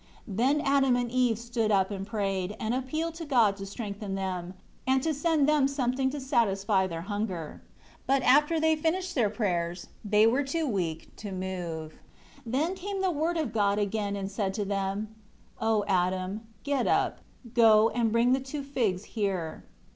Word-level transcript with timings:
16 0.25 0.35
Then 0.35 0.61
Adam 0.61 0.95
and 0.95 1.11
Eve 1.11 1.37
stood 1.37 1.71
up 1.71 1.91
and 1.91 2.07
prayed, 2.07 2.55
and 2.59 2.73
appealed 2.73 3.13
to 3.13 3.23
God 3.23 3.55
to 3.57 3.67
strengthen 3.67 4.15
them, 4.15 4.55
and 4.87 5.03
to 5.03 5.13
send 5.13 5.47
them 5.47 5.67
something 5.67 6.09
to 6.09 6.19
satisfy 6.19 6.87
their 6.87 7.03
hunger. 7.03 7.61
17 8.07 8.07
But 8.07 8.23
after 8.23 8.59
they 8.59 8.75
finished 8.75 9.13
their 9.13 9.29
prayers, 9.29 9.89
they 10.03 10.25
were 10.25 10.41
too 10.41 10.65
weak 10.65 11.15
to 11.17 11.31
move. 11.31 11.99
18 12.47 12.51
Then 12.51 12.73
came 12.73 13.01
the 13.01 13.11
Word 13.11 13.37
of 13.37 13.53
God 13.53 13.77
again, 13.77 14.15
and 14.15 14.31
said 14.31 14.55
to 14.55 14.65
them, 14.65 15.13
"O 15.61 15.85
Adam, 15.87 16.47
get 16.63 16.87
up, 16.87 17.19
go 17.53 17.89
and 17.91 18.11
bring 18.11 18.33
the 18.33 18.39
two 18.39 18.63
figs 18.63 19.03
here." 19.03 19.63